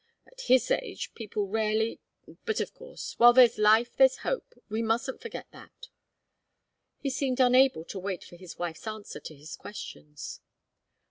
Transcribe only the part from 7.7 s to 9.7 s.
to wait for his wife's answer to his